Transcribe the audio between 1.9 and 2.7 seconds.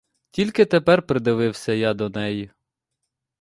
до неї.